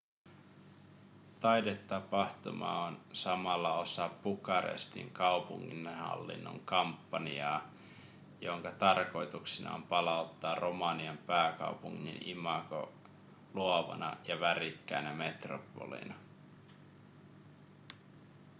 taidetapahtuma 1.39 2.85
on 2.85 3.01
samalla 3.13 3.73
osa 3.79 4.09
bukarestin 4.23 5.09
kaupunginhallinnon 5.11 6.59
kampanjaa 6.65 7.67
jonka 8.41 8.71
tarkoituksena 8.71 9.73
on 9.73 9.83
palauttaa 9.83 10.55
romanian 10.55 11.17
pääkaupungin 11.17 12.17
imago 12.29 12.93
luovana 13.53 14.17
ja 14.27 14.39
värikkäänä 14.39 15.13
metropolina 15.13 16.13